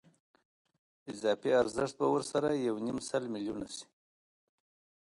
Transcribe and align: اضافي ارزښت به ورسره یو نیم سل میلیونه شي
اضافي 1.11 1.49
ارزښت 1.61 1.95
به 1.99 2.07
ورسره 2.13 2.49
یو 2.67 2.75
نیم 2.85 2.97
سل 3.09 3.23
میلیونه 3.33 3.67
شي 3.75 3.85